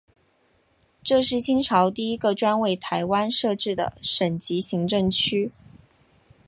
[1.03, 5.51] 这是清朝第一个专为台湾设置的省级行政区。